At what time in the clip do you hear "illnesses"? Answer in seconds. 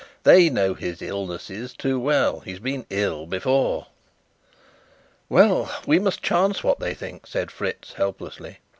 1.03-1.73